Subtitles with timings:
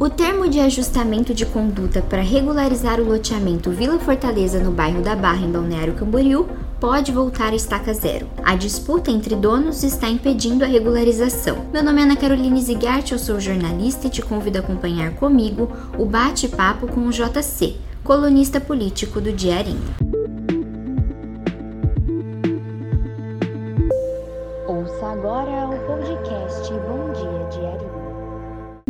[0.00, 5.14] O termo de ajustamento de conduta para regularizar o loteamento Vila Fortaleza no bairro da
[5.14, 6.48] Barra, em Balneário Camboriú,
[6.80, 8.26] pode voltar à estaca zero.
[8.42, 11.66] A disputa entre donos está impedindo a regularização.
[11.70, 15.70] Meu nome é Ana Caroline Zigart, eu sou jornalista e te convido a acompanhar comigo
[15.98, 19.84] o bate-papo com o JC, colunista político do Diarinho.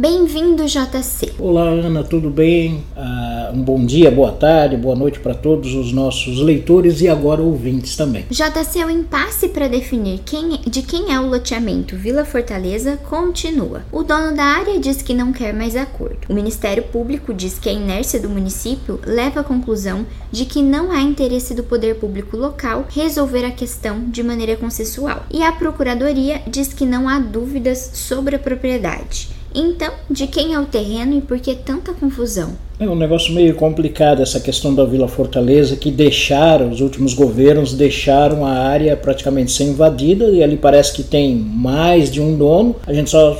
[0.01, 1.35] Bem-vindo, JC.
[1.39, 2.83] Olá, Ana, tudo bem?
[2.97, 7.43] Uh, um bom dia, boa tarde, boa noite para todos os nossos leitores e agora
[7.43, 8.25] ouvintes também.
[8.31, 13.83] JC, o impasse para definir quem, de quem é o loteamento Vila Fortaleza continua.
[13.93, 16.21] O dono da área diz que não quer mais acordo.
[16.31, 20.91] O Ministério Público diz que a inércia do município leva à conclusão de que não
[20.91, 25.27] há interesse do poder público local resolver a questão de maneira consensual.
[25.31, 29.40] E a Procuradoria diz que não há dúvidas sobre a propriedade.
[29.55, 32.53] Então, de quem é o terreno e por que tanta confusão?
[32.79, 37.75] É um negócio meio complicado essa questão da Vila Fortaleza, que deixaram, os últimos governos
[37.75, 42.77] deixaram a área praticamente sem invadida, e ali parece que tem mais de um dono.
[42.87, 43.37] A gente só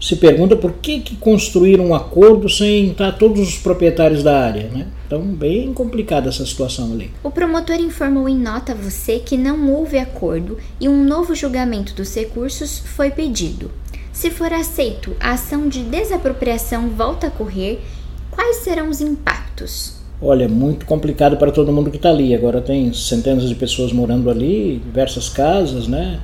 [0.00, 4.68] se pergunta por que, que construíram um acordo sem estar todos os proprietários da área,
[4.68, 4.86] né?
[5.06, 7.10] Então, bem complicada essa situação ali.
[7.22, 11.94] O promotor informou em nota a você que não houve acordo e um novo julgamento
[11.94, 13.70] dos recursos foi pedido.
[14.16, 17.82] Se for aceito, a ação de desapropriação volta a correr,
[18.30, 19.92] quais serão os impactos?
[20.22, 22.34] Olha, é muito complicado para todo mundo que está ali.
[22.34, 26.18] Agora tem centenas de pessoas morando ali, diversas casas, né?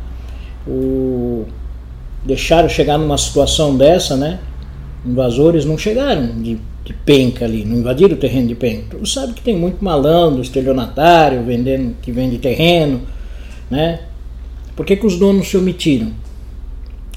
[0.67, 1.45] O...
[2.25, 4.41] Deixaram chegar numa situação dessa, né?
[5.05, 8.97] Invasores não chegaram de, de penca ali, não invadiram o terreno de penca.
[8.97, 13.03] Tu sabe que tem muito malandro, estelionatário, vendendo, que vende terreno,
[13.71, 14.01] né?
[14.75, 16.22] Por que, que os donos se omitiram?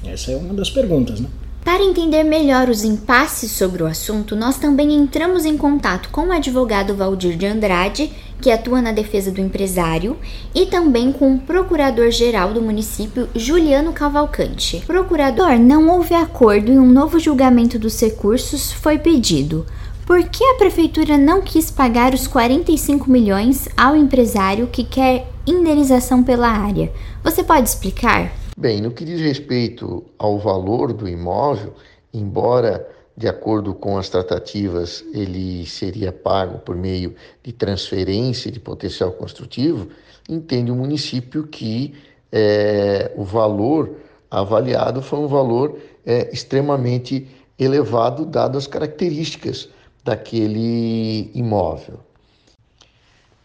[0.06, 1.28] Essa é uma das perguntas, né?
[1.66, 6.32] Para entender melhor os impasses sobre o assunto, nós também entramos em contato com o
[6.32, 10.16] advogado Valdir de Andrade, que atua na defesa do empresário,
[10.54, 14.84] e também com o procurador-geral do município, Juliano Cavalcante.
[14.86, 19.66] Procurador, não houve acordo e um novo julgamento dos recursos foi pedido.
[20.06, 26.22] Por que a prefeitura não quis pagar os 45 milhões ao empresário que quer indenização
[26.24, 26.94] pela área?
[27.24, 28.45] Você pode explicar?
[28.58, 31.74] Bem, no que diz respeito ao valor do imóvel,
[32.14, 37.14] embora de acordo com as tratativas ele seria pago por meio
[37.44, 39.90] de transferência de potencial construtivo,
[40.30, 41.96] entende o município que
[42.32, 43.98] é, o valor
[44.32, 47.28] avaliado foi um valor é, extremamente
[47.60, 49.68] elevado, dado as características
[50.02, 52.00] daquele imóvel.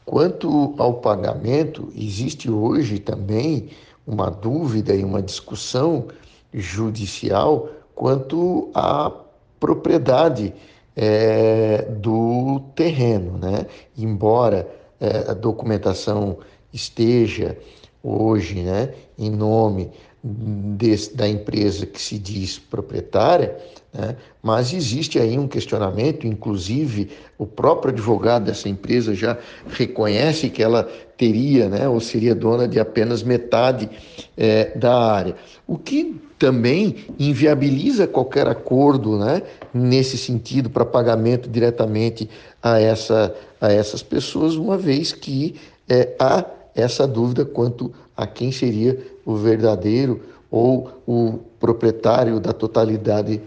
[0.05, 3.71] Quanto ao pagamento, existe hoje também
[4.11, 6.09] uma dúvida e uma discussão
[6.53, 9.13] judicial quanto à
[9.61, 10.53] propriedade
[10.97, 13.67] é, do terreno, né?
[13.97, 14.69] Embora
[15.01, 16.39] é, a documentação
[16.73, 17.57] esteja
[18.03, 19.91] hoje, né, em nome
[20.23, 23.57] desse, da empresa que se diz proprietária,
[23.93, 24.17] né?
[24.43, 29.37] mas existe aí um questionamento, inclusive o próprio advogado dessa empresa já
[29.69, 33.91] reconhece que ela teria, né, ou seria dona de apenas metade
[34.37, 35.35] é, da área,
[35.67, 39.43] o que também inviabiliza qualquer acordo né,
[39.75, 42.31] nesse sentido para pagamento diretamente
[42.63, 48.51] a, essa, a essas pessoas, uma vez que é, há essa dúvida quanto a quem
[48.51, 53.41] seria o verdadeiro ou o proprietário da totalidade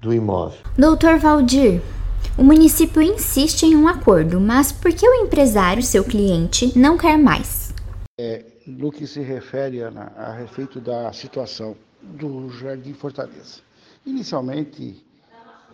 [0.00, 0.58] do imóvel.
[0.78, 1.82] Doutor Valdir,
[2.38, 7.18] o município insiste em um acordo, mas por que o empresário, seu cliente, não quer
[7.18, 7.74] mais?
[8.18, 13.60] É, no que se refere a, a respeito da situação do Jardim Fortaleza.
[14.06, 15.04] Inicialmente,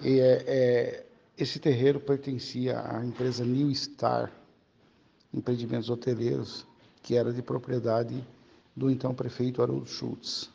[0.02, 1.06] é, é,
[1.38, 4.32] esse terreiro pertencia à empresa New Star
[5.32, 6.66] Empreendimentos Hoteleiros,
[7.02, 8.24] que era de propriedade
[8.74, 10.50] do então prefeito Haroldo Schultz,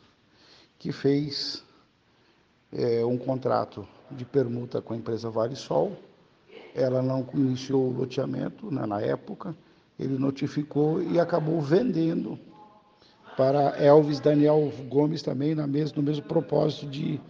[0.78, 1.62] que fez
[2.72, 5.92] é, um contrato de permuta com a empresa Vale Sol.
[6.74, 9.54] Ela não iniciou o loteamento né, na época,
[9.98, 12.38] ele notificou e acabou vendendo
[13.36, 17.20] para Elvis Daniel Gomes também na mes no mesmo propósito de,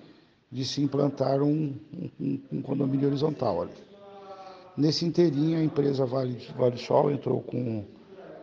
[0.50, 1.74] de se implantar um,
[2.20, 3.72] um, um condomínio horizontal ali.
[4.76, 7.84] Nesse inteirinho, a empresa Vale, vale Sol entrou com,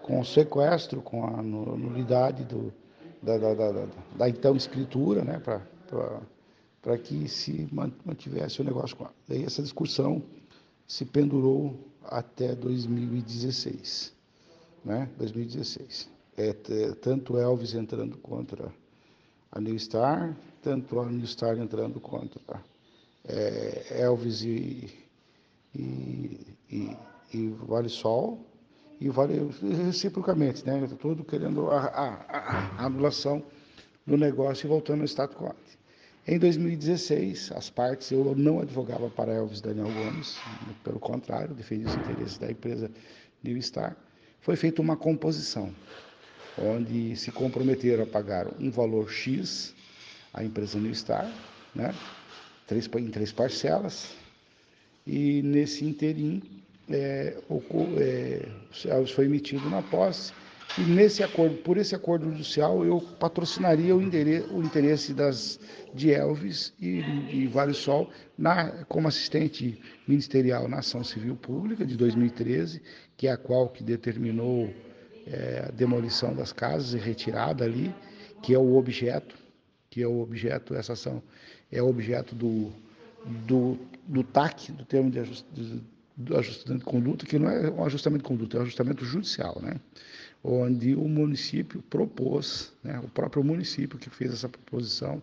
[0.03, 2.71] com sequestro, com a nulidade do,
[3.21, 3.85] da, da, da,
[4.15, 5.61] da, então escritura, né, para
[7.03, 7.67] que se
[8.05, 9.13] mantivesse o negócio com ela.
[9.27, 10.23] Daí essa discussão
[10.87, 14.13] se pendurou até 2016,
[14.83, 16.53] né, 2016 é,
[17.01, 18.71] tanto Elvis entrando contra
[19.51, 22.63] a New Star, tanto a New Star entrando contra
[23.27, 24.89] é, Elvis e,
[25.75, 26.97] e, e,
[27.33, 28.45] e Vale Sol,
[29.01, 29.49] e vale
[29.85, 30.87] reciprocamente, né?
[31.01, 33.41] Todo querendo a, a, a, anulação
[34.05, 35.55] do negócio e voltando ao status quo.
[36.31, 40.37] Em 2016, as partes, eu não advogava para Elvis Daniel Gomes,
[40.83, 42.91] pelo contrário, defendia os interesses da empresa
[43.43, 43.97] New Star.
[44.39, 45.73] Foi feita uma composição,
[46.55, 49.73] onde se comprometeram a pagar um valor X
[50.31, 51.27] à empresa New Star,
[51.73, 51.95] né?
[52.67, 54.13] três, em três parcelas,
[55.07, 56.43] e nesse interim
[56.91, 57.39] é,
[57.97, 60.31] é, foi emitido na posse
[60.77, 65.59] e nesse acordo, por esse acordo judicial, eu patrocinaria o, o interesse das,
[65.93, 66.99] de Elvis e,
[67.31, 72.81] e Vale Sol na, como assistente ministerial na ação civil pública de 2013,
[73.17, 74.71] que é a qual que determinou
[75.25, 77.93] é, a demolição das casas e retirada ali,
[78.43, 79.35] que é o objeto,
[79.89, 81.21] que é o objeto, essa ação
[81.71, 82.71] é objeto do,
[83.47, 83.77] do,
[84.07, 85.45] do TAC, do termo de, ajust,
[86.15, 89.59] do ajustamento de conduta, que não é um ajustamento de conduta, é um ajustamento judicial,
[89.61, 89.75] né?
[90.43, 95.21] Onde o município propôs, né, o próprio município que fez essa proposição,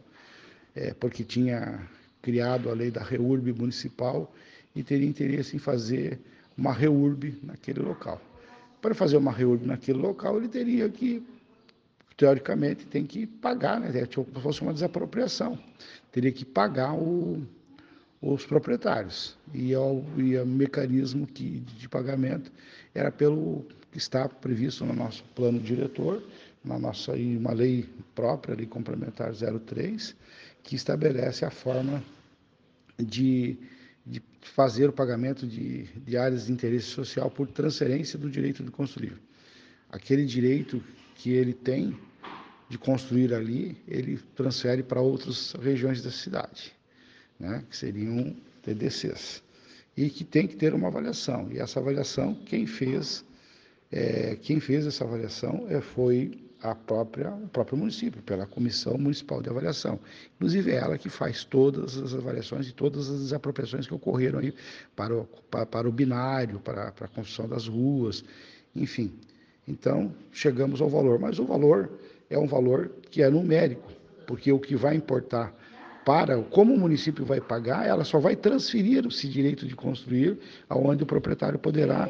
[0.75, 1.89] é, porque tinha
[2.21, 4.33] criado a lei da REURB municipal
[4.75, 6.21] e teria interesse em fazer
[6.57, 8.21] uma REURB naquele local.
[8.83, 11.23] Para fazer uma REURB naquele local, ele teria que,
[12.17, 14.07] teoricamente, tem que pagar, né?
[14.07, 15.59] Tipo, fosse uma desapropriação,
[16.13, 17.43] teria que pagar o,
[18.21, 19.37] os proprietários.
[19.55, 22.53] E, o e o mecanismo que, de pagamento
[22.95, 26.23] era pelo que está previsto no nosso plano diretor,
[26.63, 30.15] na nossa uma lei própria, lei complementar 03,
[30.63, 32.05] que estabelece a forma
[32.99, 33.57] de,
[34.05, 38.71] de fazer o pagamento de, de áreas de interesse social por transferência do direito de
[38.71, 39.15] construir.
[39.89, 40.85] Aquele direito
[41.15, 41.99] que ele tem
[42.69, 46.71] de construir ali, ele transfere para outras regiões da cidade,
[47.41, 49.43] né, que seriam TDCs.
[49.97, 51.49] E que tem que ter uma avaliação.
[51.51, 53.25] E essa avaliação, quem fez
[53.91, 59.43] é, quem fez essa avaliação é, foi a própria, o próprio município, pela Comissão Municipal
[59.43, 60.01] de Avaliação.
[60.37, 64.55] Inclusive, é ela que faz todas as avaliações e todas as desapropriações que ocorreram aí
[64.95, 68.25] para o, para, para o binário, para, para a construção das ruas,
[68.75, 69.13] enfim.
[69.69, 71.91] Então, chegamos ao valor, mas o valor
[72.31, 73.93] é um valor que é numérico,
[74.27, 75.55] porque o que vai importar
[76.05, 81.03] para como o município vai pagar, ela só vai transferir esse direito de construir aonde
[81.03, 82.09] o proprietário poderá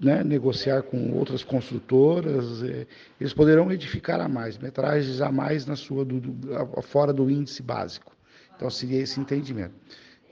[0.00, 2.86] né, negociar com outras construtoras, é,
[3.20, 7.62] eles poderão edificar a mais, metragens a mais na sua do, do, fora do índice
[7.62, 8.16] básico.
[8.54, 9.74] Então seria esse entendimento.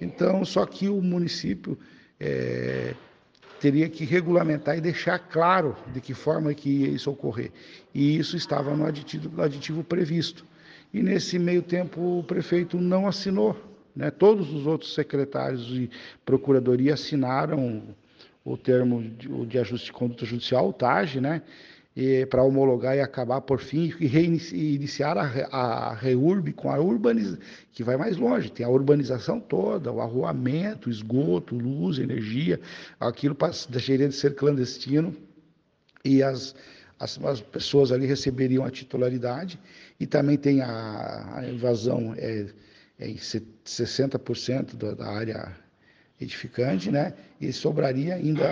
[0.00, 1.78] Então, só que o município
[2.20, 2.94] é,
[3.60, 7.50] teria que regulamentar e deixar claro de que forma que ia isso ocorrer.
[7.94, 10.44] E isso estava no aditivo, no aditivo previsto.
[10.92, 13.56] E nesse meio tempo o prefeito não assinou.
[13.94, 14.10] Né?
[14.10, 15.90] Todos os outros secretários de
[16.24, 17.82] procuradoria assinaram
[18.46, 21.42] o termo de, ajuste de conduta judicial, o TAG, né?
[22.28, 27.40] para homologar e acabar por fim e reiniciar a, a REURB com a urbanização,
[27.72, 32.60] que vai mais longe, tem a urbanização toda, o arruamento, esgoto, luz, energia,
[33.00, 33.34] aquilo
[33.70, 35.16] deixaria de ser clandestino
[36.04, 36.54] e as,
[37.00, 39.58] as, as, pessoas ali receberiam a titularidade
[39.98, 42.46] e também tem a, a invasão é,
[42.98, 45.65] é 60% da, da área
[46.20, 47.12] edificante, né?
[47.40, 48.48] E sobraria ainda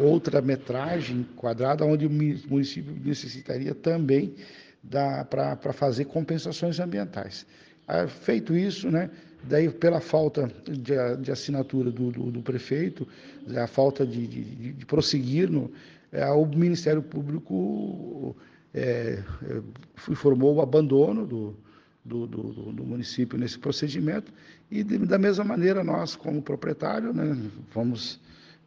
[0.00, 4.34] outra metragem quadrada onde o município necessitaria também
[5.28, 7.44] para fazer compensações ambientais.
[7.86, 9.10] Ah, feito isso, né?
[9.44, 13.06] Daí, pela falta de, de assinatura do, do, do, prefeito,
[13.56, 15.70] a falta de, de, de prosseguir, no,
[16.12, 18.36] é, o Ministério Público
[18.74, 19.62] é, é,
[20.10, 21.56] informou o abandono do,
[22.08, 24.32] do, do, do, município nesse procedimento.
[24.70, 27.36] E de, da mesma maneira nós como proprietário né,
[27.72, 28.18] vamos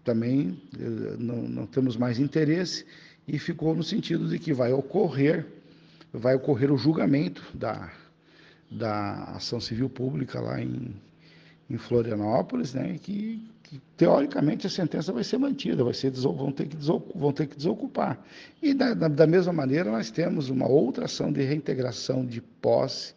[0.04, 2.86] também eh, não, não temos mais interesse.
[3.28, 5.46] E ficou no sentido de que vai ocorrer
[6.14, 7.92] vai ocorrer o julgamento da,
[8.70, 10.94] da ação civil pública lá em,
[11.76, 16.68] em Florianópolis, né, que, que, teoricamente a sentença vai ser mantida, vai ser, vão, ter
[16.68, 16.78] que
[17.16, 18.20] vão ter que desocupar.
[18.62, 23.14] E da, da, da mesma maneira nós temos uma outra ação de reintegração de posse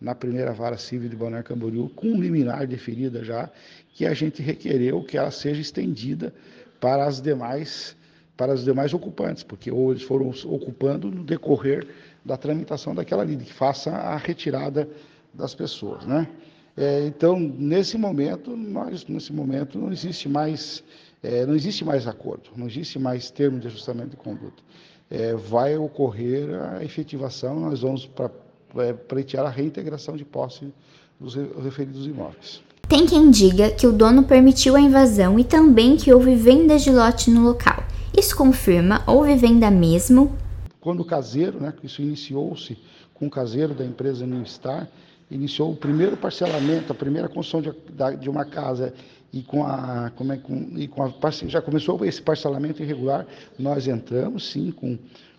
[0.00, 3.48] na primeira vara civil de Balneário Camboriú, com liminar deferida já,
[3.94, 6.34] que a gente requereu que ela seja estendida
[6.80, 7.96] para as demais
[8.36, 11.86] para os demais ocupantes, porque ou eles foram ocupando no decorrer
[12.24, 14.88] da tramitação daquela lei, que faça a retirada
[15.32, 16.28] das pessoas, né?
[16.76, 20.82] É, então, nesse momento, nós, nesse momento, não existe mais,
[21.22, 24.62] é, não existe mais acordo, não existe mais termo de ajustamento de conduta.
[25.08, 28.30] É, vai ocorrer a efetivação, nós vamos para
[28.78, 30.72] é, pleitear a reintegração de posse
[31.20, 32.60] dos referidos imóveis.
[32.88, 36.90] Tem quem diga que o dono permitiu a invasão e também que houve venda de
[36.90, 37.82] lote no local.
[38.16, 40.36] Isso confirma, houve venda mesmo?
[40.80, 42.76] Quando o caseiro, né, isso iniciou-se
[43.14, 44.88] com o caseiro da empresa New Star,
[45.34, 48.94] iniciou o primeiro parcelamento, a primeira construção de, de uma casa
[49.32, 51.12] e com a, como é, com, e com a
[51.48, 53.26] já começou esse parcelamento irregular,
[53.58, 54.96] nós entramos sim com,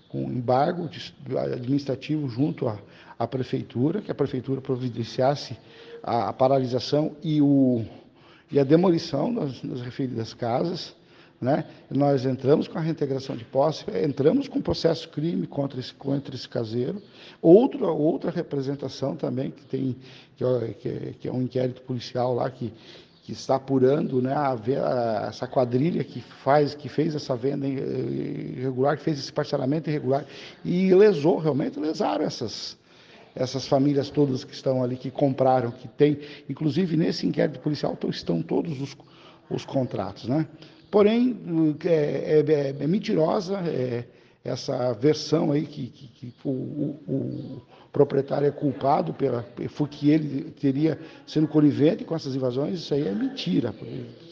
[0.10, 0.90] com embargo
[1.54, 2.78] administrativo junto à,
[3.18, 5.58] à prefeitura, que a prefeitura providenciasse
[6.04, 7.86] a, a paralisação e, o,
[8.52, 10.94] e a demolição das, das referidas casas.
[11.40, 11.66] Né?
[11.92, 16.48] Nós entramos com a reintegração de posse, entramos com processo crime contra esse, contra esse
[16.48, 17.02] caseiro.
[17.42, 19.96] Outra, outra representação também, que tem
[20.36, 22.74] que é, que é um inquérito policial lá que,
[23.24, 28.98] que está apurando né, a, a, essa quadrilha que faz, que fez essa venda irregular,
[28.98, 30.26] que fez esse parcelamento irregular
[30.64, 32.78] e lesou, realmente lesaram essas,
[33.34, 38.42] essas famílias todas que estão ali, que compraram, que tem, inclusive nesse inquérito policial estão
[38.42, 38.96] todos os,
[39.50, 40.48] os contratos, né?
[40.96, 41.38] Porém,
[41.84, 44.06] é, é, é, é mentirosa é,
[44.46, 47.62] essa versão aí que, que, que o, o, o,
[47.92, 49.46] proprietário é culpado pela,
[49.92, 50.98] que ele teria
[51.28, 53.76] sendo conivente com essas invasões, isso aí é mentira.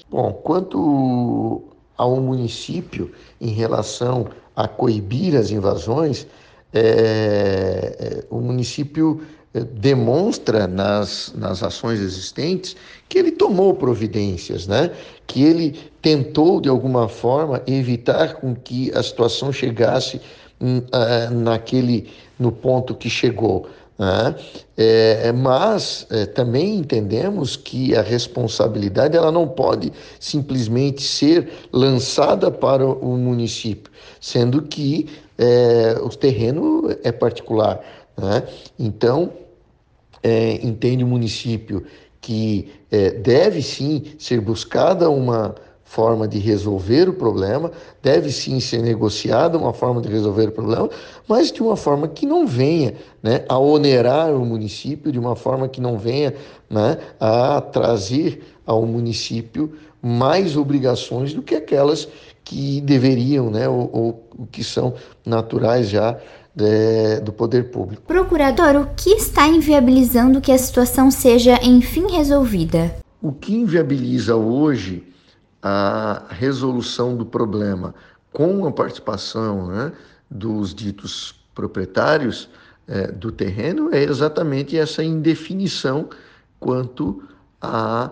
[0.09, 1.63] Bom, quanto
[1.97, 6.25] ao município em relação a coibir as invasões,
[6.73, 9.21] é, é, o município
[9.61, 12.75] demonstra nas, nas ações existentes
[13.07, 14.91] que ele tomou providências, né?
[15.27, 20.19] que ele tentou, de alguma forma, evitar com que a situação chegasse
[20.59, 23.67] uh, naquele, no ponto que chegou.
[23.97, 24.35] Né?
[24.75, 32.83] É, mas é, também entendemos que a responsabilidade ela não pode simplesmente ser lançada para
[32.83, 35.07] o município, sendo que
[35.37, 37.79] é, o terreno é particular.
[38.17, 38.43] Né?
[38.79, 39.31] Então,
[40.23, 41.83] é, entende o município
[42.21, 45.53] que é, deve sim ser buscada uma
[45.83, 50.89] forma de resolver o problema, deve sim ser negociada uma forma de resolver o problema,
[51.27, 55.67] mas de uma forma que não venha né, a onerar o município, de uma forma
[55.67, 56.33] que não venha
[56.67, 62.07] né, a trazer ao município mais obrigações do que aquelas
[62.43, 66.17] que deveriam, né, ou, ou que são naturais já
[66.55, 68.03] de, do poder público.
[68.03, 72.95] Procurador, o que está inviabilizando que a situação seja enfim resolvida?
[73.21, 75.03] O que inviabiliza hoje
[75.61, 77.95] a resolução do problema
[78.31, 79.91] com a participação né,
[80.29, 82.49] dos ditos proprietários
[82.87, 86.09] é, do terreno é exatamente essa indefinição
[86.59, 87.23] quanto
[87.61, 88.11] a,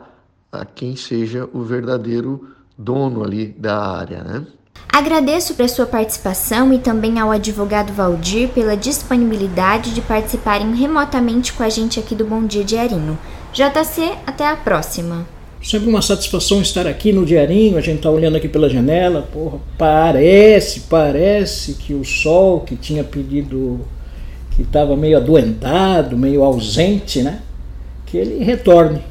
[0.52, 4.24] a quem seja o verdadeiro dono ali da área.
[4.24, 4.48] Né?
[4.92, 11.64] Agradeço por sua participação e também ao advogado Valdir pela disponibilidade de participarem remotamente com
[11.64, 13.18] a gente aqui do Bom Dia Diarinho.
[13.54, 15.26] JC, até a próxima.
[15.64, 19.60] Sempre uma satisfação estar aqui no Diarinho, a gente está olhando aqui pela janela, porra,
[19.78, 23.82] parece, parece que o sol que tinha pedido,
[24.56, 27.42] que estava meio adoentado, meio ausente, né?
[28.08, 29.11] Que ele retorne.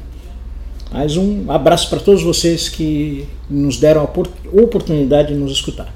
[0.91, 5.93] Mais um abraço para todos vocês que nos deram a oportunidade de nos escutar.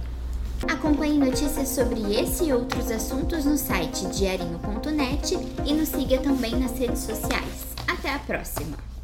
[0.68, 6.78] Acompanhe notícias sobre esse e outros assuntos no site diarinho.net e nos siga também nas
[6.80, 7.76] redes sociais.
[7.88, 8.95] Até a próxima!